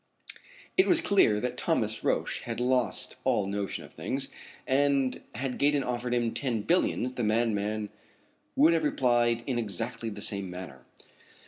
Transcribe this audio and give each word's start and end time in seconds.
It 0.77 0.87
was 0.87 0.99
clear 0.99 1.39
that 1.41 2.01
Roch 2.01 2.37
had 2.39 2.59
lost 2.59 3.17
all 3.23 3.45
notion 3.45 3.83
of 3.83 3.93
things, 3.93 4.29
and 4.65 5.21
had 5.35 5.59
Gaydon 5.59 5.83
offered 5.83 6.15
him 6.15 6.33
ten 6.33 6.63
billions 6.63 7.13
the 7.13 7.23
madman 7.23 7.89
would 8.55 8.73
have 8.73 8.83
replied 8.83 9.43
in 9.45 9.59
exactly 9.59 10.09
the 10.09 10.19
same 10.19 10.49
manner. 10.49 10.83